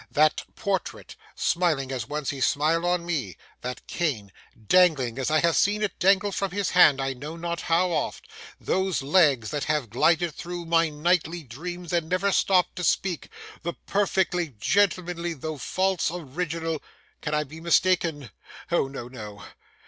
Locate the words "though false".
15.35-16.09